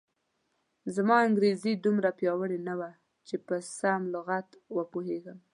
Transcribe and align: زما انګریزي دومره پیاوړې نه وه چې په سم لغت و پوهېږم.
زما 0.95 1.15
انګریزي 1.27 1.73
دومره 1.85 2.09
پیاوړې 2.19 2.59
نه 2.67 2.73
وه 2.79 2.91
چې 3.27 3.35
په 3.45 3.55
سم 3.77 4.01
لغت 4.13 4.47
و 4.75 4.77
پوهېږم. 4.91 5.37